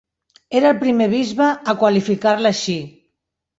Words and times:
Era 0.59 0.71
el 0.75 0.79
primer 0.83 1.09
bisbe 1.11 1.51
a 1.73 1.77
qualificar-la 1.83 2.53
així. 2.57 2.81